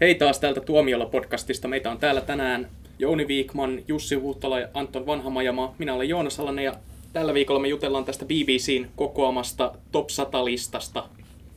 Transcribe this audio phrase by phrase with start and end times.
[0.00, 1.68] Hei taas täältä Tuomiolla-podcastista.
[1.68, 5.74] Meitä on täällä tänään Jouni Viikman, Jussi Huhtala ja Anton Vanhamajama.
[5.78, 6.74] Minä olen Joonas Alanen ja
[7.12, 11.02] tällä viikolla me jutellaan tästä BBCn kokoamasta Top 100-listasta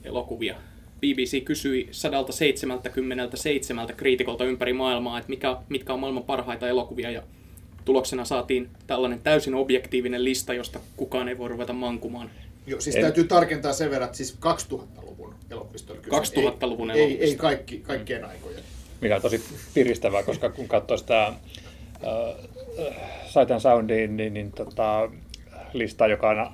[0.04, 0.55] elokuvia.
[1.02, 7.24] BBC kysyi 177 kriitikolta ympäri maailmaa, että mikä, mitkä on maailman parhaita elokuvia ja
[7.85, 12.29] tuloksena saatiin tällainen täysin objektiivinen lista, josta kukaan ei voi ruveta mankumaan.
[12.67, 13.01] Joo, siis en...
[13.01, 14.38] täytyy tarkentaa sen verran, että siis
[14.74, 15.06] 2000-luvun
[15.51, 16.41] elokuvista oli kyse.
[16.41, 18.30] 2000-luvun ei, ei, ei kaikki, kaikkien mm.
[18.30, 18.63] aikojen.
[19.02, 21.35] Mikä on tosi piristävää, koska kun katsoo sitä äh,
[23.26, 25.09] Sight and Soundin niin, niin tota,
[25.73, 26.48] listaa, joka on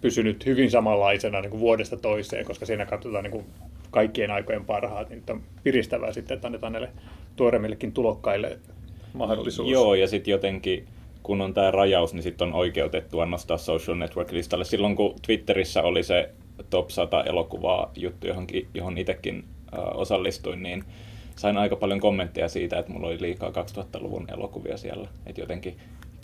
[0.00, 3.44] pysynyt hyvin samanlaisena niin kuin vuodesta toiseen, koska siinä katsotaan niin kuin
[3.90, 6.90] kaikkien aikojen parhaat, niin on piristävää sitten, että annetaan näille
[7.36, 8.58] tuoremmillekin tulokkaille
[9.12, 9.70] mahdollisuus.
[9.70, 10.86] Joo, ja sitten jotenkin
[11.22, 14.64] kun on tämä rajaus, niin sitten on oikeutettua nostaa social network-listalle.
[14.64, 16.30] Silloin kun Twitterissä oli se
[16.70, 19.44] top 100 elokuvaa juttu, johonkin, johon itsekin
[19.94, 20.84] osallistuin, niin
[21.36, 25.08] sain aika paljon kommentteja siitä, että mulla oli liikaa 2000-luvun elokuvia siellä.
[25.26, 25.76] Että jotenkin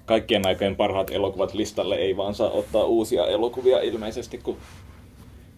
[0.06, 4.56] kaikkien aikojen parhaat elokuvat listalle ei vaan saa ottaa uusia elokuvia ilmeisesti kuin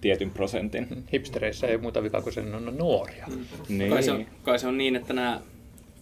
[0.00, 0.88] tietyn prosentin.
[0.88, 1.02] Hmm.
[1.12, 3.26] Hipstereissä ei muuta vikaa kuin sen on nuoria.
[3.26, 3.78] Mm.
[3.78, 3.90] Niin.
[3.90, 5.40] Kai, se on, kai se on niin, että nämä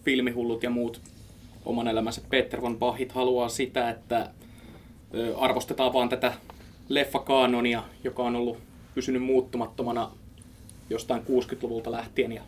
[0.05, 1.01] filmihullut ja muut
[1.65, 4.29] oman elämänsä Peter von Bachit haluaa sitä, että
[5.37, 6.33] arvostetaan vaan tätä
[6.89, 8.57] leffakaanonia, joka on ollut
[8.95, 10.11] pysynyt muuttumattomana
[10.89, 12.41] jostain 60-luvulta lähtien ja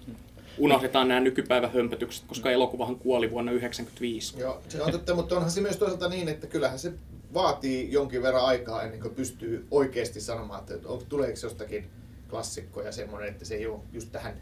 [0.57, 4.39] unohdetaan nämä nykypäivän hömpötykset, koska elokuvahan kuoli vuonna 1995.
[4.39, 6.93] Joo, se on totta, mutta onhan se myös toisaalta niin, että kyllähän se
[7.33, 10.73] vaatii jonkin verran aikaa ennen kuin pystyy oikeasti sanomaan, että
[11.09, 11.89] tuleeko jostakin
[12.29, 14.41] klassikko ja semmoinen, että se ei ole just tähän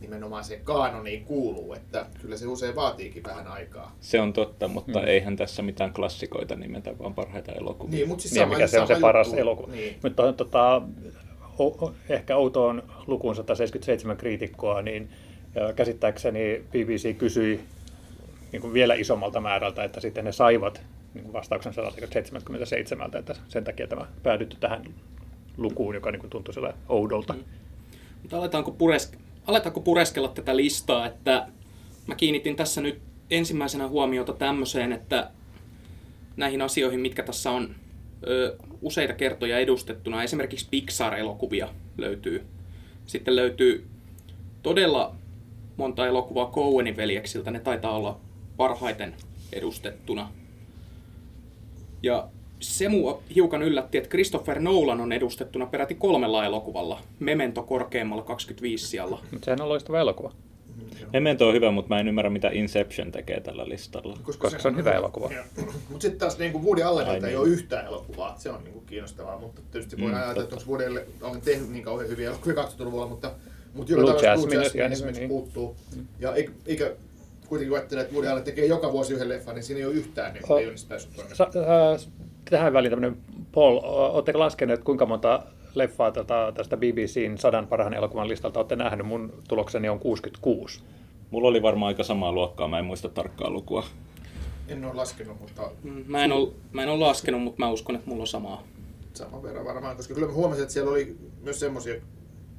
[0.00, 3.96] nimenomaan se kaanoniin kuuluu, että kyllä se usein vaatiikin vähän aikaa.
[4.00, 5.06] Se on totta, mutta mm.
[5.06, 7.96] eihän tässä mitään klassikoita nimetä, vaan parhaita elokuvia.
[7.96, 9.40] Niin, mutta siis niin, mikä se on se paras juttu.
[9.40, 9.72] elokuva.
[9.72, 9.96] Niin.
[10.02, 10.82] Mutta tota,
[11.60, 15.10] o, ehkä outoon lukuun 177 kriitikkoa, niin
[15.76, 17.60] käsittääkseni BBC kysyi
[18.52, 20.82] niin kuin vielä isommalta määrältä, että sitten ne saivat
[21.14, 24.84] niin kuin vastauksen 177, että sen takia tämä päädytty tähän
[25.56, 27.32] lukuun, joka niin kuin tuntui oudolta.
[27.32, 27.44] Mm.
[28.22, 31.48] Mutta aletaanko puresk- aletaanko pureskella tätä listaa, että
[32.06, 33.00] mä kiinnitin tässä nyt
[33.30, 35.30] ensimmäisenä huomiota tämmöiseen, että
[36.36, 37.74] näihin asioihin, mitkä tässä on
[38.26, 42.44] ö, useita kertoja edustettuna, esimerkiksi Pixar-elokuvia löytyy.
[43.06, 43.86] Sitten löytyy
[44.62, 45.14] todella
[45.76, 48.20] monta elokuvaa Coenin veljeksiltä, ne taitaa olla
[48.56, 49.14] parhaiten
[49.52, 50.32] edustettuna.
[52.02, 52.28] Ja
[52.60, 57.00] se mua hiukan yllätti, että Christopher Nolan on edustettuna peräti kolmella elokuvalla.
[57.18, 59.22] Memento korkeammalla 25 sijalla.
[59.30, 60.32] Mutta sehän on loistava elokuva.
[61.12, 64.18] Memento on hyvä, mutta mä en ymmärrä, mitä Inception tekee tällä listalla.
[64.22, 65.30] Koska, Koska se on hyvä elokuva.
[65.88, 67.38] Mutta sitten taas niin Woody Allenilta ei niin.
[67.38, 68.38] ole yhtään elokuvaa.
[68.38, 70.84] Se on niin kuin kiinnostavaa, mutta tietysti voi mm, ajatella, että onko Woody
[71.22, 73.32] Allen tehnyt niin kauhean hyviä elokuvia 2000-luvulla, mutta,
[73.74, 75.28] mutta Blue Jasmine esimerkiksi niin.
[75.28, 75.76] puuttuu.
[76.18, 76.34] Ja
[76.66, 76.92] eikä
[77.48, 80.32] kuitenkin ajattelee, että Woody Allen tekee joka vuosi yhden leffan, niin siinä ei ole yhtään,
[80.32, 80.58] niin oh.
[80.58, 81.16] ei ole niistä päässyt
[82.50, 83.18] tähän väliin tämmöinen
[83.54, 85.42] Paul, oletteko laskeneet, kuinka monta
[85.74, 89.06] leffaa tätä, tästä BBCn sadan parhaan elokuvan listalta olette nähnyt?
[89.06, 90.82] Mun tulokseni on 66.
[91.30, 93.84] Mulla oli varmaan aika samaa luokkaa, mä en muista tarkkaa lukua.
[94.68, 95.70] En ole laskenut, mutta...
[95.82, 98.62] Mm, mä en ole, mä en ole laskenut, mutta mä uskon, että mulla on samaa.
[99.14, 101.94] Saman verran varmaan, koska kyllä mä huomasin, että siellä oli myös semmoisia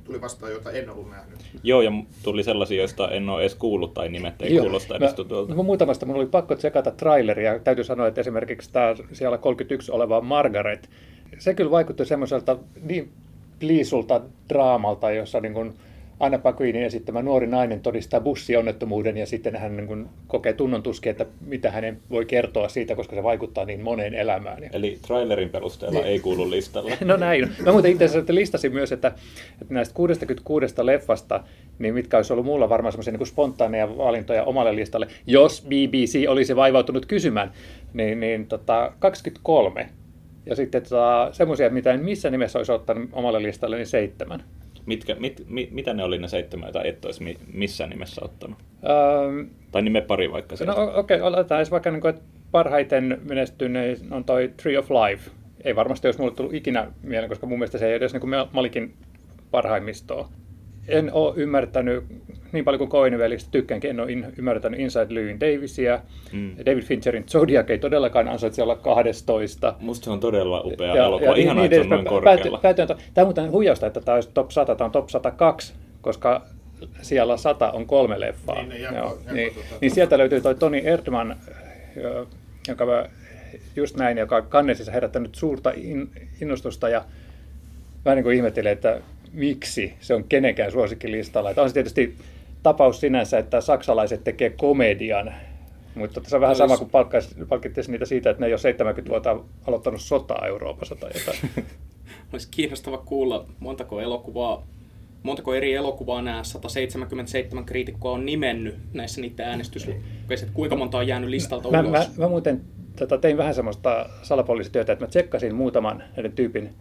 [0.09, 1.39] tuli vastaan, joita en ollut nähnyt.
[1.63, 1.91] Joo, ja
[2.23, 5.55] tuli sellaisia, joista en ole edes kuullut tai nimet ei kuulosta edes tutulta.
[5.55, 7.59] No, muutamasta mun oli pakko tsekata traileria.
[7.59, 10.89] Täytyy sanoa, että esimerkiksi tämä siellä 31 oleva Margaret,
[11.39, 13.11] se kyllä vaikutti semmoiselta niin
[13.59, 15.73] pliisulta draamalta, jossa niin kuin
[16.19, 21.11] Anna Paquinin esittämä nuori nainen todistaa bussionnettomuuden ja sitten hän niin kuin kokee tunnon tuskia,
[21.11, 24.69] että mitä hänen voi kertoa siitä, koska se vaikuttaa niin moneen elämään.
[24.73, 26.97] Eli trailerin perusteella ei kuulu listalle.
[27.05, 27.51] no näin.
[27.65, 29.07] Mä muuten itse asiassa listasin myös, että,
[29.61, 31.43] että näistä 66 leffasta,
[31.79, 36.55] niin mitkä olisi ollut mulla varmaan semmoisia niin spontaaneja valintoja omalle listalle, jos BBC olisi
[36.55, 37.51] vaivautunut kysymään,
[37.93, 39.89] niin, niin tota, 23.
[40.45, 44.43] Ja sitten tota, semmoisia, mitä en missään nimessä olisi ottanut omalle listalle, niin seitsemän.
[44.89, 48.57] Mitkä, mit, mit, mitä ne oli ne seitsemän, joita et olisi missään nimessä ottanut?
[48.83, 50.65] Ähm, tai nime pari vaikka se.
[50.65, 52.21] No okei, okay, otetaan vaikka niin kuin, että
[52.51, 55.31] parhaiten menestyneen on toi Tree of Life.
[55.63, 58.33] Ei varmasti olisi mulle tullut ikinä mieleen, koska mun mielestä se ei edes niin kuin
[58.51, 58.93] Malikin
[59.51, 60.29] parhaimmistoa
[60.89, 62.03] en ole ymmärtänyt
[62.51, 66.01] niin paljon kuin Coinvelistä tykkäänkin, en ole in, ymmärtänyt Inside Llewyn Davisia.
[66.31, 66.51] Mm.
[66.65, 69.73] David Fincherin Zodiac ei todellakaan ansaitse olla 12.
[69.79, 71.35] Musta se on todella upea ja, elokuva.
[71.35, 72.57] Ihan niin, että se on noin korkealla.
[72.57, 75.73] Pääty, pääty, tämä on muuten huijausta, että tämä olisi top 100, tämä on top 102,
[76.01, 76.41] koska
[77.01, 78.63] siellä 100 on kolme leffaa.
[78.63, 81.35] Niin, jako, Joo, jako, niin, tota, niin sieltä löytyy toi Tony Erdman,
[82.67, 82.85] joka
[83.75, 85.73] just näin, joka on kannesissa herättänyt suurta
[86.41, 87.05] innostusta ja
[88.05, 89.01] vähän niin kuin ihmettelee, että
[89.33, 91.49] miksi se on kenenkään suosikkilistalla.
[91.49, 92.15] Että on se tietysti
[92.63, 95.33] tapaus sinänsä, että saksalaiset tekee komedian,
[95.95, 96.89] mutta se on vähän sama kuin
[97.49, 101.39] palkittiin niitä siitä, että ne ei ole 70 vuotta aloittanut sotaa Euroopassa tai jotain.
[102.33, 104.67] Olisi kiinnostava kuulla, montako elokuvaa
[105.23, 111.29] montako eri elokuvaa nämä 177 kriitikkoa on nimennyt näissä niiden äänestysluppeissa, kuinka monta on jäänyt
[111.29, 111.91] listalta mä, ulos?
[111.91, 112.61] Mä, mä muuten
[112.95, 116.73] tota, tein vähän semmoista salapoliisityötä, että mä tsekkasin muutaman näiden tyypin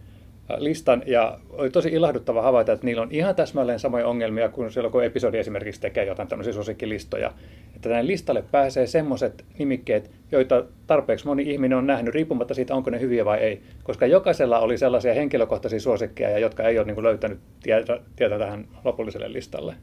[0.56, 4.92] listan ja oli tosi ilahduttava havaita, että niillä on ihan täsmälleen samoja ongelmia kuin silloin,
[4.92, 7.32] kun episodi esimerkiksi tekee jotain tämmöisiä suosikkilistoja.
[7.76, 12.90] Että tänne listalle pääsee semmoiset nimikkeet, joita tarpeeksi moni ihminen on nähnyt, riippumatta siitä, onko
[12.90, 13.62] ne hyviä vai ei.
[13.82, 18.68] Koska jokaisella oli sellaisia henkilökohtaisia suosikkeja, jotka ei ole niin kuin löytänyt tietä, tietä tähän
[18.84, 19.74] lopulliselle listalle.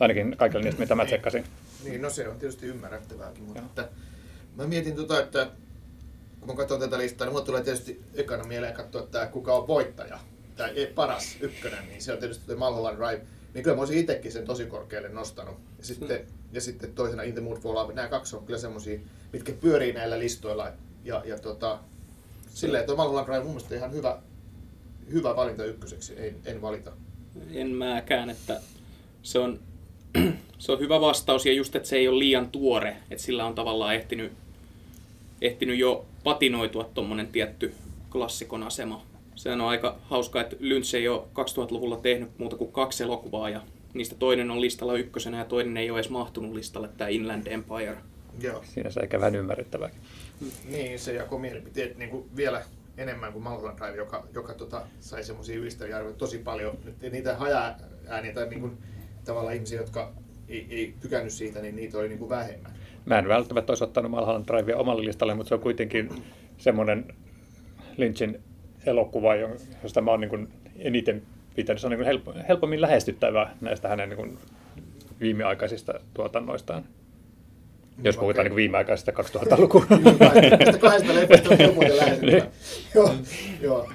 [0.00, 1.44] Ainakin kaikille niistä, mitä mä tsekkasin.
[1.84, 3.88] Niin, no se on tietysti ymmärrettävääkin, mutta että,
[4.56, 5.46] mä mietin tota, että
[6.46, 9.66] kun mä katson tätä listaa, niin mulle tulee tietysti ekana mieleen katsoa, että kuka on
[9.66, 10.18] voittaja,
[10.56, 13.26] tai paras ykkönen, niin se on tietysti Malholland Drive.
[13.54, 15.54] Niin kyllä mä olisin itsekin sen tosi korkealle nostanut.
[15.78, 16.26] Ja sitten, mm.
[16.52, 17.94] ja sitten toisena In the Mood for Love.
[17.94, 18.98] Nämä kaksi on kyllä semmosia,
[19.32, 20.72] mitkä pyörii näillä listoilla.
[21.04, 21.78] Ja, ja tota,
[22.48, 24.18] silleen, että Malholland Drive mun mielestä ihan hyvä,
[25.12, 26.14] hyvä valinta ykköseksi.
[26.16, 26.92] En, en valita.
[27.54, 28.60] En mäkään, että
[29.22, 29.60] se on,
[30.58, 33.54] se on hyvä vastaus ja just, että se ei ole liian tuore, että sillä on
[33.54, 34.32] tavallaan ehtinyt,
[35.40, 37.74] ehtinyt jo patinoitua tuommoinen tietty
[38.10, 39.06] klassikon asema.
[39.34, 43.60] Sehän on aika hauskaa, että Lynch ei ole 2000-luvulla tehnyt muuta kuin kaksi elokuvaa ja
[43.94, 47.96] niistä toinen on listalla ykkösenä ja toinen ei ole edes mahtunut listalle, tämä Inland Empire.
[48.40, 48.64] Joo.
[48.64, 49.90] Siinä se ehkä vähän ymmärrettävää.
[50.68, 52.62] Niin, se jakoi mielipiteet niin kuin vielä
[52.96, 56.78] enemmän kuin Mulholland Drive, joka, joka tota, sai semmoisia ylistäviä tosi paljon.
[56.84, 58.78] Nyt niitä haja-ääniä tai niin kuin,
[59.24, 60.12] tavallaan ihmisiä, jotka
[60.48, 62.75] ei, ei tykännyt siitä, niin niitä oli niin kuin vähemmän.
[63.06, 66.08] Mä en välttämättä olisi ottanut Mulholland Drivea omalle listalle, mutta se on kuitenkin
[66.58, 67.14] semmoinen
[67.96, 68.40] Lynchin
[68.86, 69.34] elokuva,
[69.82, 70.48] josta mä oon niin
[70.78, 71.22] eniten
[71.54, 71.80] pitänyt.
[71.80, 74.38] Se on niin helpommin lähestyttävä näistä hänen niin
[75.20, 76.84] viimeaikaisista tuotannoistaan.
[78.04, 79.86] Jos puhutaan niin viimeaikaisista 2000-lukua.
[80.64, 82.50] Tästä kahdesta leffasta on helpoiten lähestyttävä.
[82.94, 83.14] joo,
[83.60, 83.90] joo.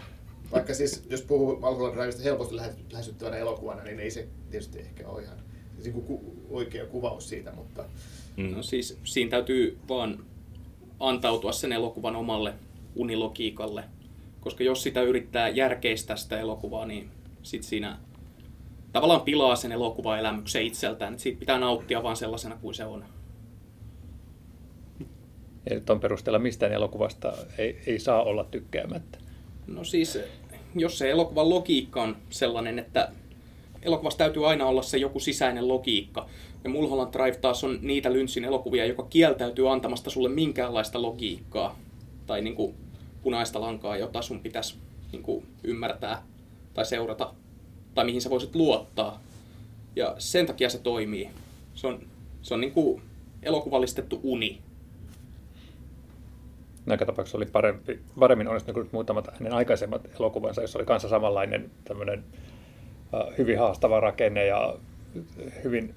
[0.52, 2.56] Vaikka siis, jos puhuu Mulholland Drivesta helposti
[2.92, 5.38] lähestyttävänä elokuvana, niin ei se tietysti ehkä ole ihan
[5.84, 7.84] niin kuin oikea kuvaus siitä, mutta
[8.38, 8.52] Mm.
[8.56, 10.26] No siis siinä täytyy vaan
[11.00, 12.54] antautua sen elokuvan omalle
[12.96, 13.84] unilogiikalle,
[14.42, 17.10] koska jos sitä yrittää järkeistää sitä elokuvaa, niin
[17.44, 17.98] sit siinä
[18.92, 21.14] tavallaan pilaa sen elokuvaelämyksen itseltään.
[21.14, 23.06] Että siitä pitää nauttia vaan sellaisena kuin se on.
[25.70, 29.18] Ja tuon perusteella mistään elokuvasta ei, ei saa olla tykkäämättä.
[29.68, 30.20] No siis,
[30.76, 33.12] jos se elokuvan logiikka on sellainen, että
[33.82, 36.30] elokuvassa täytyy aina olla se joku sisäinen logiikka.
[36.64, 41.80] Ja Mulholland Drive taas on niitä Lynchin elokuvia, joka kieltäytyy antamasta sulle minkäänlaista logiikkaa
[42.28, 42.76] tai niin kuin
[43.24, 44.76] punaista lankaa, jota sun pitäisi
[45.12, 46.24] niin kuin ymmärtää
[46.74, 47.34] tai seurata
[47.96, 49.22] tai mihin sä voisit luottaa.
[49.96, 51.30] Ja sen takia se toimii.
[51.74, 52.00] Se on,
[52.42, 53.02] se on niin kuin
[53.44, 54.60] elokuvallistettu uni.
[56.86, 61.72] Näitä tapauksessa oli parempi, paremmin onnistunut kuin muutamat hänen aikaisemmat elokuvansa, jossa oli kanssa samanlainen
[61.84, 62.24] tämmöinen
[63.38, 64.76] hyvin haastava rakenne ja
[65.64, 65.94] hyvin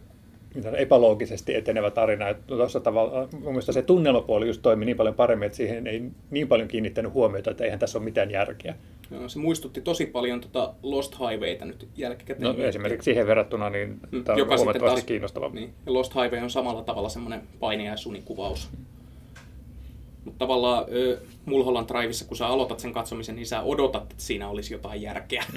[0.76, 2.34] epäloogisesti etenevä tarina.
[2.46, 6.48] Tuossa tavalla, mun mielestä se tunnelmapuoli just toimi niin paljon paremmin, että siihen ei niin
[6.48, 8.74] paljon kiinnittänyt huomiota, että eihän tässä ole mitään järkeä.
[9.10, 12.56] No, se muistutti tosi paljon tota Lost Highwayta nyt jälkikäteen.
[12.56, 15.48] No, esimerkiksi siihen verrattuna niin mm, tämä on Joka huomattavasti taas, kiinnostava.
[15.48, 18.70] Niin, ja Lost Highway on samalla tavalla semmoinen painiaisuunikuvaus.
[20.24, 24.48] Mutta tavallaan ö, Mulholland Driveissa, kun sä aloitat sen katsomisen, niin sä odotat, että siinä
[24.48, 25.44] olisi jotain järkeä.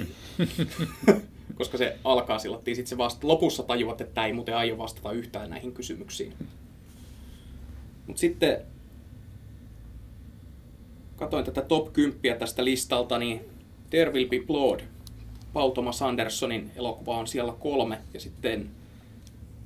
[1.58, 2.76] koska se alkaa sillattiin.
[2.76, 6.32] Sitten se vasta lopussa tajuat, että ei muuten aio vastata yhtään näihin kysymyksiin.
[8.06, 8.58] Mutta sitten
[11.16, 13.40] katoin tätä top 10 tästä listalta, niin
[13.90, 14.80] There Will Be Blood,
[15.52, 18.70] Paul Thomas Andersonin elokuva on siellä kolme, ja sitten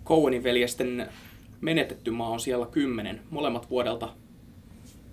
[0.05, 1.09] Coenin veljesten
[1.61, 4.09] Menetetty maa on siellä kymmenen, molemmat vuodelta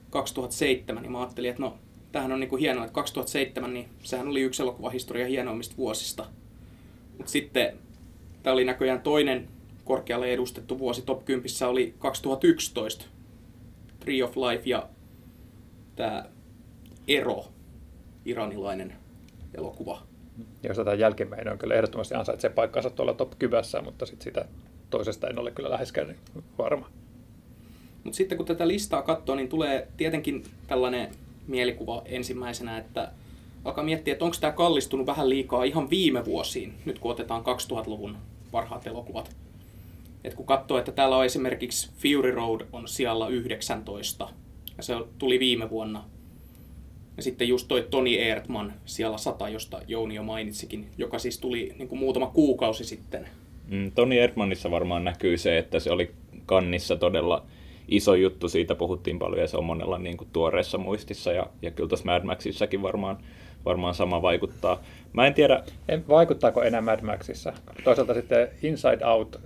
[0.09, 1.77] 2007, niin mä ajattelin, että no,
[2.11, 6.25] tämähän on niin hienoa, että 2007, niin sehän oli yksi elokuvahistoria hienoimmista vuosista.
[7.19, 7.77] Mutta sitten
[8.43, 9.47] tämä oli näköjään toinen
[9.85, 13.05] korkealle edustettu vuosi top 10 oli 2011
[13.99, 14.89] Tree of Life ja
[15.95, 16.25] tämä
[17.07, 17.45] Ero,
[18.25, 18.93] iranilainen
[19.53, 20.01] elokuva.
[20.63, 24.45] Jos tätä jälkimmäinen on kyllä ehdottomasti ansaitsee paikkansa tuolla top 10, mutta sitten sitä
[24.89, 26.15] toisesta en ole kyllä läheskään
[26.57, 26.89] varma.
[28.03, 31.11] Mutta sitten kun tätä listaa katsoo, niin tulee tietenkin tällainen
[31.47, 33.11] mielikuva ensimmäisenä, että
[33.65, 38.17] alkaa miettiä, että onko tämä kallistunut vähän liikaa ihan viime vuosiin, nyt kun otetaan 2000-luvun
[38.51, 39.35] parhaat elokuvat.
[40.23, 44.29] Et kun katsoo, että täällä on esimerkiksi Fury Road on siellä 19,
[44.77, 46.03] ja se tuli viime vuonna.
[47.17, 51.75] Ja sitten just toi Toni Erdman siellä 100, josta Jouni jo mainitsikin, joka siis tuli
[51.77, 53.27] niin kuin muutama kuukausi sitten.
[53.67, 56.11] Mm, Toni Erdmanissa varmaan näkyy se, että se oli
[56.45, 57.45] kannissa todella
[57.87, 61.71] iso juttu, siitä puhuttiin paljon ja se on monella niin kuin tuoreessa muistissa ja, ja
[61.71, 63.17] kyllä tuossa Mad Maxissakin varmaan,
[63.69, 64.79] varmaan sama vaikuttaa.
[65.13, 65.63] Mä en tiedä...
[65.89, 67.53] En, vaikuttaako enää Mad Maxissa?
[67.83, 69.41] Toisaalta sitten Inside Out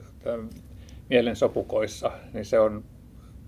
[1.10, 2.84] mielen sopukoissa, niin se on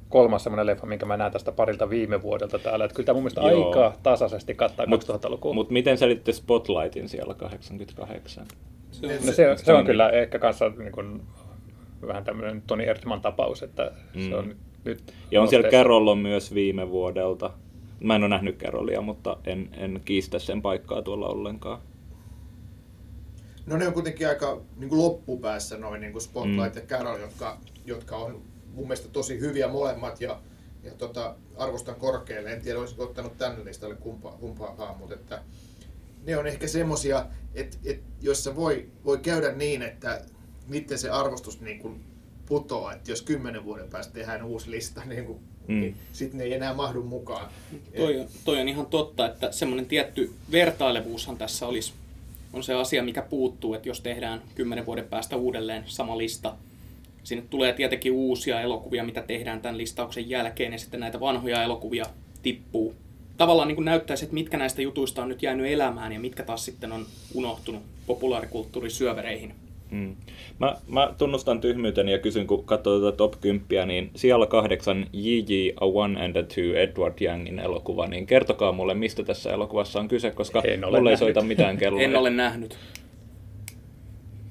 [0.09, 2.85] kolmas semmoinen leffa, minkä mä näen tästä parilta viime vuodelta täällä.
[2.85, 3.67] Että kyllä tämä mun mielestä Joo.
[3.67, 5.53] aika tasaisesti kattaa mut, 2000-lukua.
[5.53, 8.45] Mutta miten selitte Spotlightin siellä 88?
[8.91, 11.21] Se on, no se, se on kyllä ehkä kanssa niin kuin,
[12.07, 14.29] vähän tämmöinen Toni Erdman tapaus, että mm.
[14.29, 17.51] se on nyt Ja on siellä Carol on myös viime vuodelta.
[17.99, 21.81] Mä en ole nähnyt Carolia, mutta en, en kiistä sen paikkaa tuolla ollenkaan.
[23.65, 26.81] No ne on kuitenkin aika niin kuin loppupäässä noin niin kuin Spotlight mm.
[26.81, 28.41] ja Carol, jotka, jotka on
[28.73, 30.39] mun mielestä tosi hyviä molemmat ja,
[30.83, 32.53] ja tota, arvostan korkealle.
[32.53, 35.41] En tiedä, olisiko ottanut tänne listalle kumpaa, kumpaakaan, mutta että
[36.25, 40.21] ne on ehkä semmosia, että, että joissa voi, voi käydä niin, että
[40.67, 42.03] miten se arvostus niin kuin
[42.45, 45.79] putoaa, että jos kymmenen vuoden päästä tehdään uusi lista, niin, kuin, mm.
[45.79, 47.47] niin sitten ne ei enää mahdu mukaan.
[47.97, 51.93] Toi, on, toi on ihan totta, että semmoinen tietty vertailevuushan tässä olisi
[52.55, 56.55] on se asia, mikä puuttuu, että jos tehdään kymmenen vuoden päästä uudelleen sama lista,
[57.23, 62.05] sinne tulee tietenkin uusia elokuvia, mitä tehdään tämän listauksen jälkeen, ja sitten näitä vanhoja elokuvia
[62.43, 62.95] tippuu.
[63.37, 66.65] Tavallaan niin kuin näyttäisi, että mitkä näistä jutuista on nyt jäänyt elämään ja mitkä taas
[66.65, 68.91] sitten on unohtunut populaarikulttuurin
[69.91, 70.15] Hmm.
[70.59, 75.69] Mä, mä tunnustan tyhmyyteni ja kysyn, kun katsoo tätä top 10, niin siellä kahdeksan J.J.
[75.81, 80.07] A One and a Two Edward Youngin elokuva, niin kertokaa mulle, mistä tässä elokuvassa on
[80.07, 82.01] kyse, koska mulle ei soita mitään kelloa.
[82.01, 82.77] en ole nähnyt.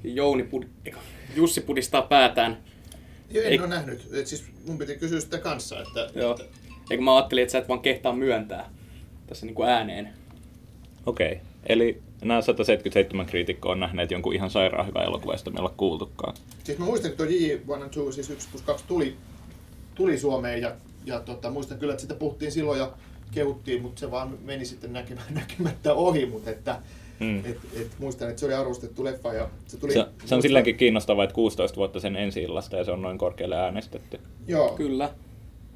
[0.03, 0.95] Jouni Pud-
[1.35, 2.57] Jussi pudistaa päätään.
[3.31, 3.61] Joo, en Eik...
[3.61, 4.07] ole nähnyt.
[4.13, 5.81] Et siis mun piti kysyä sitä kanssa.
[5.81, 6.31] Että, Joo.
[6.31, 6.45] Että...
[6.91, 8.69] Eikö mä ajattelin, että sä et vaan kehtaa myöntää
[9.27, 10.09] tässä niin kuin ääneen.
[11.05, 11.45] Okei, okay.
[11.65, 16.33] Eli nämä 177 kriitikkoa on nähneet jonkun ihan sairaan hyvän elokuva, josta meillä on kuultukaan.
[16.63, 19.15] Siis mä muistan, että tuo J1 siis 1 plus 2 tuli,
[19.95, 22.91] tuli Suomeen ja, ja tota, muistan kyllä, että sitä puhuttiin silloin ja
[23.31, 26.79] kehuttiin, mutta se vaan meni sitten näkemään, näkemättä ohi, mutta että
[27.19, 27.39] Mm.
[27.39, 29.33] Et, et muistan, että se oli arvostettu leffa.
[29.33, 32.83] Ja se, tuli, se, se on silläkin kiinnostavaa, että 16 vuotta sen ensi illasta ja
[32.83, 34.19] se on noin korkealle äänestetty.
[34.47, 34.75] Joo.
[34.75, 35.09] Kyllä.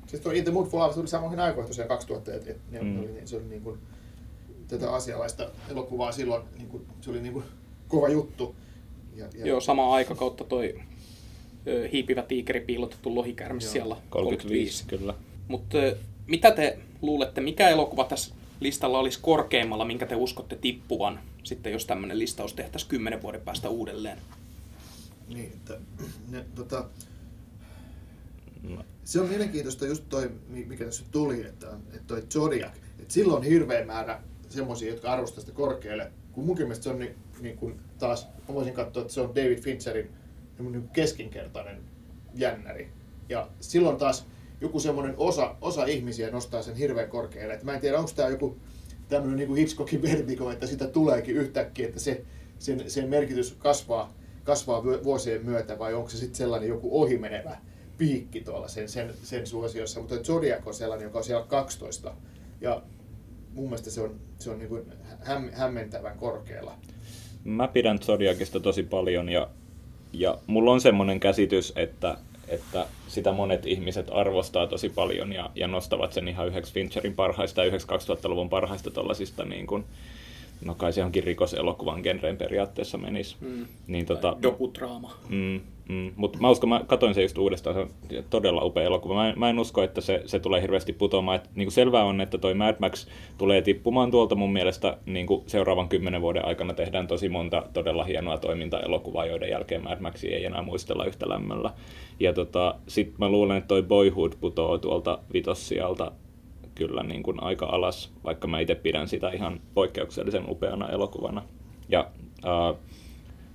[0.08, 3.00] Siis tuo In the Mood for Love tuli samoihin aikoihin tosiaan 2000, että et, mm.
[3.00, 3.80] oli, se oli niin kuin,
[4.70, 7.46] tätä asialaista elokuvaa silloin, niin kuin, se oli niin kuin
[7.88, 8.56] kova juttu.
[9.16, 9.48] Ja, ja...
[9.48, 10.80] Joo, sama aikakautta toi
[11.68, 14.84] ö, hiipivä tiikeri piilotettu lohikärmis siellä 35.
[14.84, 14.86] 35.
[14.88, 15.14] Kyllä.
[15.48, 15.78] Mutta
[16.28, 21.86] mitä te luulette, mikä elokuva tässä listalla olisi korkeimmalla, minkä te uskotte tippuvan, sitten jos
[21.86, 24.18] tämmöinen listaus tehtäisiin kymmenen vuoden päästä uudelleen?
[25.28, 25.78] Niin, että
[26.32, 26.86] ne, tota,
[28.64, 28.84] no.
[29.04, 33.44] se on mielenkiintoista just toi, mikä tässä tuli, että, että toi Zodiac, että silloin on
[33.44, 36.12] hirveä määrä semmoisia, jotka arvostavat sitä korkealle.
[36.32, 39.36] Kun munkin mielestä se on niin, niin kuin taas, mä voisin katsoa, että se on
[39.36, 40.10] David Fincherin
[40.60, 41.82] niin keskinkertainen
[42.36, 42.90] jännäri.
[43.30, 44.26] Ja silloin taas
[44.62, 47.54] joku semmoinen osa, osa ihmisiä nostaa sen hirveän korkealle.
[47.54, 48.58] Et mä en tiedä, onko tämä joku
[49.10, 52.26] tämmöinen niin Hitchcockin vertigo, että sitä tuleekin yhtäkkiä, että se,
[52.60, 54.14] sen, sen merkitys kasvaa,
[54.44, 57.58] kasvaa vuosien myötä, vai onko se sitten sellainen joku ohimenevä
[57.98, 60.00] piikki tuolla sen, sen, sen suosiossa.
[60.00, 62.16] Mutta Zodiac on sellainen, joka on siellä 12.
[62.62, 62.82] Ja
[63.54, 64.84] mun mielestä se on, se on niin kuin
[65.22, 66.76] häm, hämmentävän korkealla.
[67.44, 69.50] Mä pidän Zodiacista tosi paljon ja,
[70.14, 75.68] ja mulla on semmoinen käsitys, että, että sitä monet ihmiset arvostaa tosi paljon ja, ja
[75.68, 79.86] nostavat sen ihan yhdeksi Fincherin parhaista ja yhdeksi 2000-luvun parhaista tuollaisista niin kuin,
[80.66, 83.36] no kai se johonkin rikoselokuvan genreen periaatteessa menisi.
[83.40, 83.66] Mm.
[83.88, 85.18] Niin, tota, dokudraama.
[85.30, 87.90] Mm, mm, mutta mä uskon, mä katsoin se just uudestaan, se on
[88.30, 89.16] todella upea elokuva.
[89.16, 91.36] Mä, mä en usko, että se, se tulee hirveästi putoamaan.
[91.36, 95.28] Et, niin kuin selvää on, että toi Mad Max tulee tippumaan tuolta mun mielestä niin
[95.28, 100.24] kuin seuraavan kymmenen vuoden aikana tehdään tosi monta todella hienoa toimintaelokuvaa, joiden jälkeen Mad Max
[100.24, 101.72] ei enää muistella yhtä lämmöllä.
[102.20, 106.12] Ja tota, sit mä luulen, että toi Boyhood putoaa tuolta vitossialta
[106.76, 111.42] kyllä niin kuin aika alas, vaikka mä itse pidän sitä ihan poikkeuksellisen upeana elokuvana.
[111.90, 112.08] Ja
[112.46, 112.76] äh,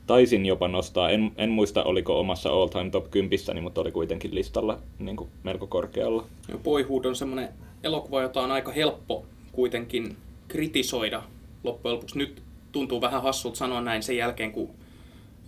[0.07, 4.35] taisin jopa nostaa, en, en muista oliko omassa All Time Top 10, mutta oli kuitenkin
[4.35, 6.25] listalla niin kuin melko korkealla.
[6.49, 7.49] Ja Boyhood on semmoinen
[7.83, 10.17] elokuva, jota on aika helppo kuitenkin
[10.49, 11.23] kritisoida
[11.65, 12.19] loppujen lopuksi.
[12.19, 12.43] Nyt
[12.73, 14.71] tuntuu vähän hassulta sanoa näin sen jälkeen, kun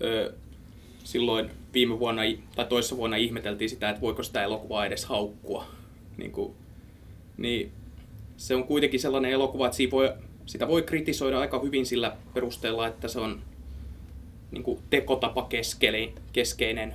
[0.02, 0.32] ö,
[1.04, 2.22] silloin viime vuonna
[2.56, 5.64] tai toissa vuonna ihmeteltiin sitä, että voiko sitä elokuvaa edes haukkua.
[6.16, 6.54] Niin kuin
[7.36, 7.72] niin
[8.36, 10.12] se on kuitenkin sellainen elokuva, että voi,
[10.46, 13.40] sitä voi kritisoida aika hyvin sillä perusteella, että se on
[14.50, 15.48] niin kuin tekotapa
[16.32, 16.94] keskeinen,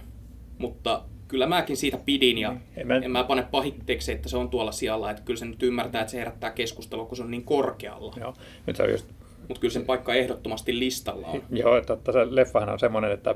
[0.57, 2.95] mutta kyllä mäkin siitä pidin ja niin, en mä...
[2.95, 6.11] en mä pane pahitteeksi, että se on tuolla sijalla, että kyllä se nyt ymmärtää, että
[6.11, 8.13] se herättää keskustelua, kun se on niin korkealla.
[8.19, 8.33] Joo,
[8.67, 9.07] nyt se on just...
[9.47, 11.43] Mutta kyllä sen paikka ehdottomasti listalla on.
[11.63, 13.35] Joo, että se leffahan on semmoinen, että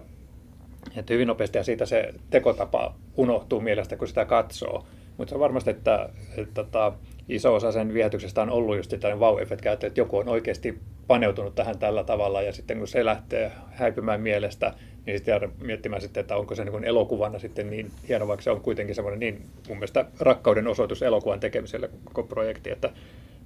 [0.95, 4.85] Että hyvin nopeasti ja siitä se tekotapa unohtuu mielestä, kun sitä katsoo.
[5.17, 6.93] Mutta se on varmasti, että, että, että tota,
[7.29, 11.79] iso osa sen viehätyksestä on ollut just tällainen wow-efekti, että joku on oikeasti paneutunut tähän
[11.79, 14.73] tällä tavalla ja sitten kun se lähtee häipymään mielestä,
[15.05, 18.51] niin sitten jäädä miettimään sitten, että onko se niin kuin sitten niin hieno, vaikka se
[18.51, 22.89] on kuitenkin semmoinen niin mun mielestä rakkauden osoitus elokuvan tekemiselle koko projekti, että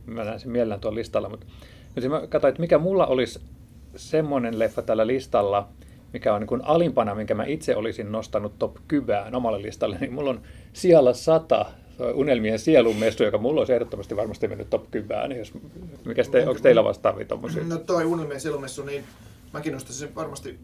[0.05, 1.29] mä näen sen mielellään tuolla listalla.
[1.29, 1.45] Mutta
[1.95, 3.39] nyt mä katsoin, että mikä mulla olisi
[3.95, 5.67] semmoinen leffa tällä listalla,
[6.13, 10.13] mikä on niin kuin alimpana, minkä mä itse olisin nostanut top kyvään omalle listalle, niin
[10.13, 10.41] mulla on
[10.73, 11.65] siellä sata
[12.13, 15.37] Unelmien sielun messu, joka mulla olisi ehdottomasti varmasti mennyt top 10.
[15.37, 15.53] Jos,
[16.05, 17.63] mikä te, onko teillä vastaavia tuommoisia?
[17.63, 19.03] No toi Unelmien sielun messu, niin
[19.53, 20.59] mäkin nostaisin sen varmasti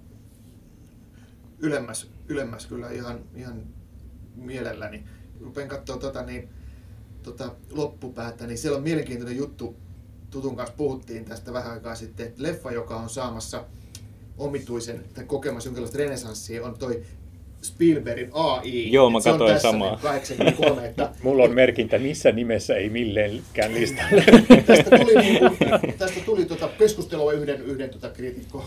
[1.59, 3.63] ylemmäs, ylemmäs kyllä ihan, ihan
[4.35, 5.03] mielelläni.
[5.41, 6.49] Rupean katsoa tota, niin,
[7.23, 9.75] tota, loppupäätä, niin siellä on mielenkiintoinen juttu.
[10.31, 13.65] Tutun kanssa puhuttiin tästä vähän aikaa sitten, että leffa, joka on saamassa
[14.37, 17.03] omituisen tai kokemassa jonkinlaista renesanssia, on toi
[17.67, 18.91] Spielbergin AI.
[18.91, 20.00] Joo, mä katsoin samaa.
[20.01, 24.24] 83, että, Mulla on merkintä missä nimessä ei milleenkään listalle.
[24.67, 25.57] tästä tuli, niin kuin,
[25.98, 28.10] tästä tuli tuota keskustelua yhden, yhden tuota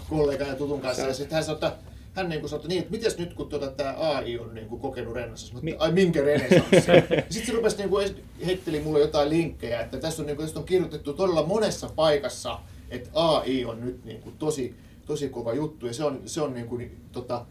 [0.08, 1.72] kollegan ja tutun kanssa, ja sitten hän sanoi, että
[2.18, 4.68] hän niin kuin sanoi, että niin, että mites nyt kun tuota, tämä AI on niin
[4.68, 6.80] kuin kokenut rennossa, mutta ai minkä renesanssi.
[7.30, 10.60] Sitten se rupesi niin kuin, heitteli mulle jotain linkkejä, että tässä on, niin kuin, tästä
[10.60, 14.74] on kirjoitettu todella monessa paikassa, että AI on nyt niin kuin, tosi,
[15.06, 17.46] tosi kova juttu, ja se on, se on niin kuin, tota,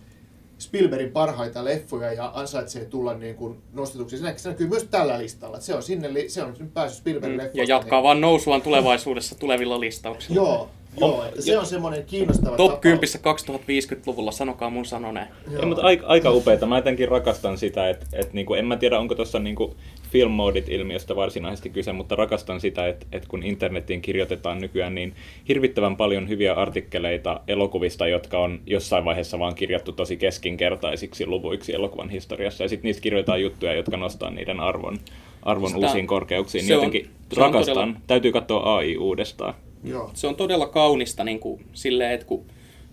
[0.60, 4.18] Spielbergin parhaita leffoja ja ansaitsee tulla niin kuin nostetuksi.
[4.18, 5.60] Se näkyy myös tällä listalla.
[5.60, 8.04] Se on sinne, se on päässyt Spielbergin mm, Ja jatkaa niin.
[8.04, 10.36] vaan nousuaan tulevaisuudessa tulevilla listauksilla.
[10.36, 15.28] Joo, Joo, että se on semmoinen kiinnostava Top 10 2050-luvulla, sanokaa mun sanoneen.
[15.52, 15.62] Joo.
[15.62, 16.66] Ja, mutta aika, aika upeita.
[16.66, 19.76] Mä jotenkin rakastan sitä, että, että niinku, en mä tiedä, onko tuossa niinku
[20.12, 20.32] film
[20.68, 25.14] ilmiöstä varsinaisesti kyse, mutta rakastan sitä, että, että kun internetiin kirjoitetaan nykyään niin
[25.48, 32.10] hirvittävän paljon hyviä artikkeleita elokuvista, jotka on jossain vaiheessa vaan kirjattu tosi keskinkertaisiksi luvuiksi elokuvan
[32.10, 34.98] historiassa, ja sitten niistä kirjoitetaan juttuja, jotka nostaa niiden arvon,
[35.44, 36.62] arvon Sitä, uusiin korkeuksiin.
[36.62, 37.76] Niin jotenkin on, rakastan.
[37.76, 38.00] Todella...
[38.08, 39.54] Täytyy katsoa AI uudestaan.
[39.84, 40.12] Joo.
[40.14, 42.46] Se on todella kaunista niin kuin, silleen, että kun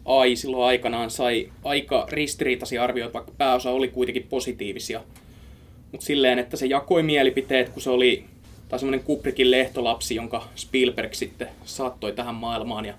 [0.05, 5.01] AI silloin aikanaan sai aika ristiriitaisia arvioita, vaikka pääosa oli kuitenkin positiivisia.
[5.95, 8.25] Mutta silleen, että se jakoi mielipiteet, kun se oli
[8.69, 12.95] tai semmoinen Kubrickin lehtolapsi, jonka Spielberg sitten saattoi tähän maailmaan ja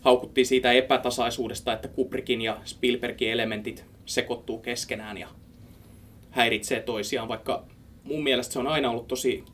[0.00, 5.28] haukuttiin siitä epätasaisuudesta, että Kubrickin ja Spielbergin elementit sekoittuu keskenään ja
[6.30, 7.64] häiritsee toisiaan, vaikka
[8.04, 9.44] mun mielestä se on aina ollut tosi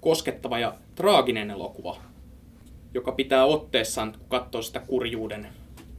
[0.00, 1.96] koskettava ja traaginen elokuva
[2.94, 5.46] joka pitää otteessaan, kun katsoo sitä kurjuuden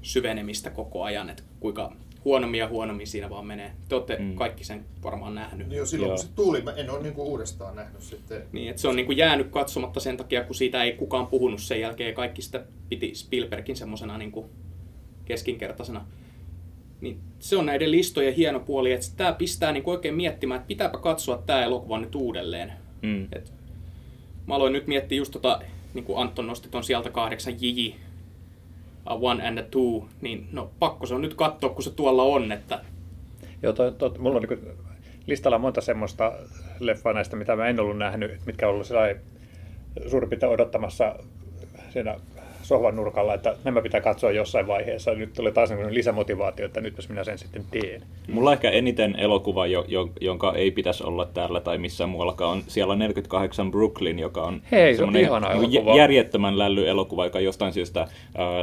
[0.02, 1.92] syvenemistä koko ajan, että kuinka
[2.26, 3.72] huonommin ja huonommin siinä vaan menee.
[3.90, 4.36] Te olette mm.
[4.36, 5.72] kaikki sen varmaan nähnyt.
[5.72, 6.18] Joo, silloin Joo.
[6.18, 8.44] kun se tuli, mä en ole niinku uudestaan nähnyt sitten.
[8.52, 11.82] Niin, että se on niinku jäänyt katsomatta sen takia, kun siitä ei kukaan puhunut sen
[11.82, 12.14] jälkeen.
[12.14, 14.50] Kaikki sitä piti Spielbergin semmoisena niinku
[15.26, 16.06] keskinkertaisena.
[17.02, 20.98] Niin se on näiden listojen hieno puoli, että tämä pistää niinku oikein miettimään, että pitääpä
[20.98, 22.74] katsoa tämä elokuva nyt uudelleen.
[23.02, 23.28] Mm.
[23.32, 23.54] Et
[24.48, 25.62] mä aloin nyt miettiä just tota
[25.94, 27.62] niin kuin Anton nosti tuon sieltä kahdeksan
[29.10, 32.24] jiji, one and a two, niin no pakko se on nyt katsoa, kun se tuolla
[32.24, 32.52] on.
[32.52, 32.82] Että...
[33.64, 34.78] Joo, to, to, mulla on niin
[35.28, 36.34] listalla monta semmoista
[36.80, 38.88] leffaa näistä, mitä mä en ollut nähnyt, mitkä on ollut
[40.08, 41.16] suurin piirtein odottamassa
[41.90, 42.16] siinä
[42.66, 45.12] sohvan nurkalla, että nämä pitää katsoa jossain vaiheessa.
[45.14, 48.02] Nyt tulee taas lisämotivaatio, että nytpäs minä sen sitten teen.
[48.32, 52.64] Mulla ehkä eniten elokuva, jo, jo, jonka ei pitäisi olla täällä tai missään muuallakaan, on
[52.68, 55.96] siellä 48 Brooklyn, joka on Hei, se on ihana elokuva.
[55.98, 58.10] järjettömän lälly elokuva, joka jostain syystä äh,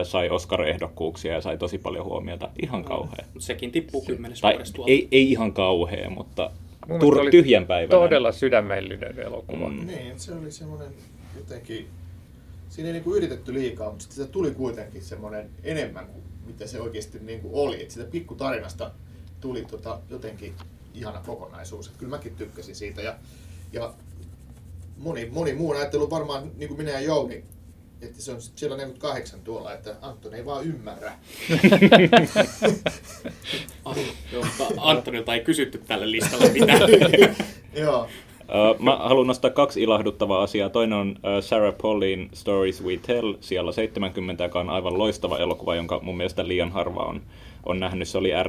[0.03, 2.49] sai Oscar-ehdokkuuksia ja sai tosi paljon huomiota.
[2.63, 3.25] Ihan kauhea.
[3.35, 3.41] Mm.
[3.41, 4.43] Sekin tippuu kymmenes
[4.87, 6.51] ei, ei ihan kauhea, mutta
[6.89, 8.01] tur- tyhjän päivänä.
[8.01, 9.69] Todella sydämellinen elokuva.
[9.69, 9.87] Mm.
[9.87, 10.89] Niin, se oli semmoinen
[11.37, 11.87] jotenkin
[12.73, 16.67] siinä ei niin kuin yritetty liikaa, mutta sitten se tuli kuitenkin semmoinen enemmän kuin mitä
[16.67, 17.83] se oikeasti niin kuin oli.
[17.83, 18.91] Että siitä pikkutarinasta
[19.41, 20.55] tuli tota jotenkin
[20.95, 21.87] ihana kokonaisuus.
[21.87, 23.03] Että kyllä mäkin tykkäsin siitä.
[23.03, 23.17] Ja,
[23.73, 23.95] ja
[24.97, 27.45] moni, moni muu ajattelu varmaan, niin kuin minä ja Jouni,
[28.01, 31.13] että se on siellä 48 tuolla, että Antoni ei vaan ymmärrä.
[34.77, 36.81] Antonilta ei kysytty tälle listalle mitään.
[37.85, 38.09] Joo.
[38.79, 40.69] Mä haluan nostaa kaksi ilahduttavaa asiaa.
[40.69, 46.01] Toinen on Sarah Paulin Stories We Tell, siellä 70, joka on aivan loistava elokuva, jonka
[46.03, 47.23] mun mielestä liian harva on,
[47.67, 48.09] on nähnyt.
[48.09, 48.49] Se oli R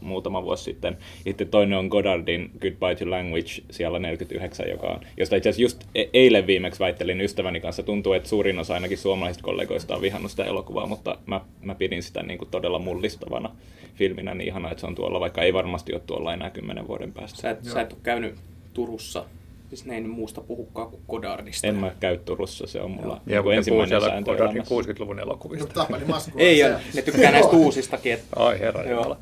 [0.00, 0.96] muutama vuosi sitten.
[1.00, 5.62] Ja sitten toinen on Goddardin Goodbye to Language, siellä 49, joka on, josta itse asiassa
[5.62, 7.82] just e- eilen viimeksi väittelin ystäväni kanssa.
[7.82, 12.02] Tuntuu, että suurin osa ainakin suomalaisista kollegoista on vihannut sitä elokuvaa, mutta mä, mä pidin
[12.02, 13.50] sitä niin kuin todella mullistavana
[13.94, 14.34] filminä.
[14.34, 17.40] Niin ihana, että se on tuolla, vaikka ei varmasti ole tuolla enää kymmenen vuoden päästä.
[17.40, 18.34] Sä et, sä et ole käynyt
[18.74, 19.24] Turussa.
[19.68, 21.66] Siis ne ei muusta puhukaan kuin Godardista.
[21.66, 25.86] En mä käy Turussa, se on mulla ja niin ensimmäinen sääntö Godardin 60-luvun elokuvista.
[25.88, 25.98] No,
[26.36, 28.12] ei ole, ne tykkää näistä uusistakin.
[28.12, 28.26] Että...
[28.36, 29.16] Ai herra Jumala.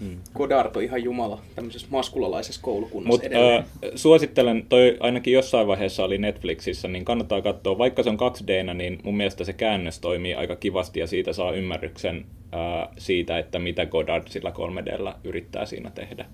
[0.00, 0.16] Mm.
[0.34, 6.18] Godard on ihan jumala tämmöisessä maskulalaisessa koulukunnassa Mut, äh, suosittelen, toi ainakin jossain vaiheessa oli
[6.18, 10.56] Netflixissä, niin kannattaa katsoa, vaikka se on 2D, niin mun mielestä se käännös toimii aika
[10.56, 16.26] kivasti ja siitä saa ymmärryksen äh, siitä, että mitä Godard sillä 3Dllä yrittää siinä tehdä.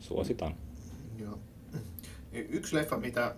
[0.00, 0.54] Suositan.
[1.18, 1.38] Joo.
[2.32, 3.36] Yksi leffa, mitä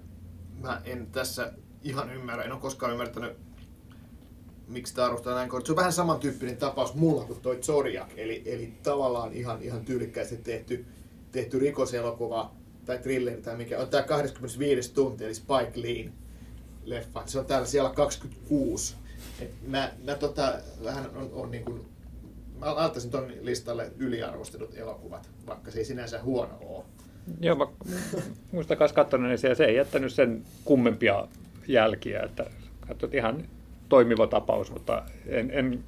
[0.60, 3.36] mä en tässä ihan ymmärrä, en ole koskaan ymmärtänyt
[4.68, 5.50] miksi tämä arvostaa näin.
[5.64, 10.36] Se on vähän samantyyppinen tapaus mulla kuin toi Zodiac, eli, eli tavallaan ihan, ihan tyylikkäästi
[10.36, 10.86] tehty,
[11.32, 16.12] tehty rikoselokuva tai thriller tai mikä on tämä 25 tunti, eli Spike Lee
[16.84, 17.22] leffa.
[17.26, 18.94] Se on täällä siellä 26.
[19.40, 21.86] Et mä, mä tota, vähän on, on niin kuin,
[22.58, 26.84] mä laittaisin ton listalle yliarvostetut elokuvat, vaikka se ei sinänsä huono ole.
[27.40, 27.66] Joo, mä
[28.52, 31.28] muistan kanssa katsonut, niin se, se ei jättänyt sen kummempia
[31.68, 32.46] jälkiä, että
[32.88, 33.44] katsot ihan
[33.88, 35.84] toimiva tapaus, mutta en, en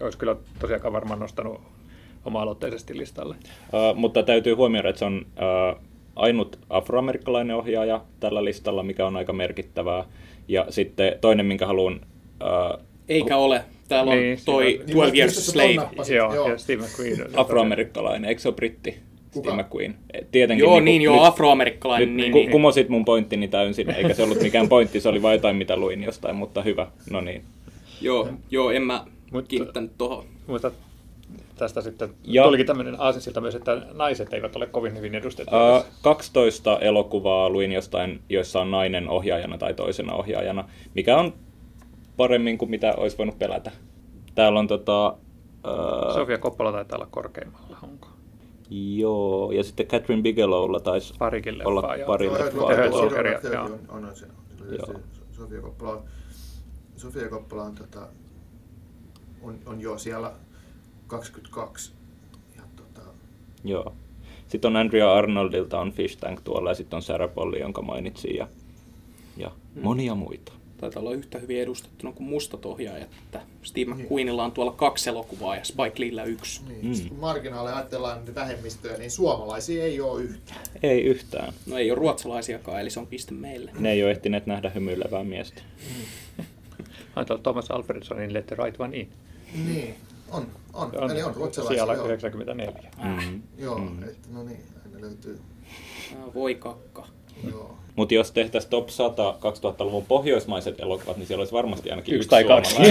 [0.00, 1.60] olisi kyllä tosiaankaan varmaan nostanut
[2.24, 3.34] oma-aloitteisesti listalle.
[3.34, 5.82] Uh, mutta täytyy huomioida, että se on uh,
[6.16, 10.04] ainut afroamerikkalainen ohjaaja tällä listalla, mikä on aika merkittävää.
[10.48, 12.00] Ja sitten toinen, minkä haluan...
[12.42, 13.64] Uh, Eikä ole.
[13.88, 16.14] Täällä on niin, toi 12 niin, Years Slave.
[16.14, 16.48] Joo, joo.
[16.48, 17.30] ja Steve McQueen.
[17.36, 18.98] Afroamerikkalainen, eikö se ole britti?
[19.34, 19.50] Kuka?
[19.50, 19.94] Steve McQueen.
[20.30, 22.08] Tietenkin, joo, niin, niin joo, afroamerikkalainen.
[22.08, 22.50] Nyt niin, ku, niin.
[22.50, 26.02] kumosit mun pointtini täysin, eikä se ollut mikään pointti, se oli vain jotain, mitä luin
[26.02, 26.86] jostain, mutta hyvä.
[27.10, 27.42] No niin.
[28.00, 30.24] Joo, joo en mä Mut, kiinnittänyt tuohon.
[30.46, 30.70] Mutta
[31.56, 35.56] tästä sitten ja, tulikin tämmöinen aasinsilta myös, että naiset eivät ole kovin hyvin edustettu.
[35.56, 41.34] Uh, 12 elokuvaa luin jostain, joissa on nainen ohjaajana tai toisena ohjaajana, mikä on
[42.16, 43.70] paremmin kuin mitä olisi voinut pelätä.
[44.34, 45.16] Täällä on tota...
[45.66, 48.08] Uh, Sofia Coppola taitaa olla korkeimmalla, onko?
[48.70, 53.62] Joo, ja sitten Catherine Bigelowlla taisi Parikin olla pari leffaa.
[53.62, 54.26] On, on se.
[55.32, 56.02] Sofia Coppola
[56.96, 58.08] Sofia Koppola on, tota,
[59.42, 60.32] on, on jo siellä
[61.06, 61.92] 22.
[62.56, 63.00] Ja, tota...
[63.64, 63.94] Joo.
[64.48, 68.36] Sitten on Andrea Arnoldilta on Fish Tank tuolla ja sitten on Sarah Polly, jonka mainitsin
[68.36, 68.48] ja,
[69.36, 69.82] ja hmm.
[69.82, 70.52] monia muita.
[70.84, 73.08] Taitaa olla yhtä hyvin edustettuna kuin mustat ohjaajat.
[73.24, 74.04] Että Steve niin.
[74.04, 76.62] McQueenilla on tuolla kaksi elokuvaa ja Spike Leellä yksi.
[76.68, 77.02] Niin.
[77.02, 77.08] Mm.
[77.08, 80.60] Kun marginaali ajatellaan vähemmistöä, niin suomalaisia ei ole yhtään.
[80.82, 81.52] Ei yhtään.
[81.66, 83.70] No ei ole ruotsalaisiakaan, eli se on piste meille.
[83.78, 85.62] Ne ei ole ehtineet nähdä hymyilevää miestä.
[86.38, 86.44] Mm.
[87.16, 89.08] Ajatellaan Thomas Alfredsonin Let the Right One In.
[89.66, 89.94] Niin,
[90.30, 90.46] on.
[90.72, 90.90] on.
[91.00, 91.84] on Eli on ruotsalaisia.
[91.84, 92.72] Siellä 94.
[93.04, 93.42] Mm.
[93.58, 94.02] Joo, mm.
[94.02, 95.40] että no niin, aina löytyy.
[96.34, 97.06] Voi kakka.
[97.50, 97.74] Joo.
[97.96, 102.28] Mutta jos tehtäisiin top 100 2000-luvun pohjoismaiset elokuvat, niin siellä olisi varmasti ainakin yksi, yksi
[102.28, 102.76] tai kaksi.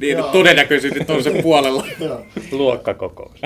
[0.00, 1.86] niin, todennäköisesti on sen puolella.
[2.52, 3.40] Luokkakokous.